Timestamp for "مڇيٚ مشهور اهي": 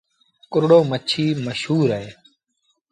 0.91-2.09